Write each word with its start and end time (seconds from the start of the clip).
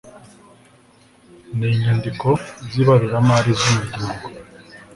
n 1.57 1.59
inyandiko 1.71 2.27
z 2.69 2.73
ibaruramari 2.81 3.51
z 3.59 3.61
umuryango 3.69 4.25